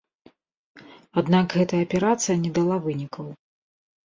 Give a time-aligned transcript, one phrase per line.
[1.23, 3.31] Аднак гэтая аперацыя не дала вынікаў.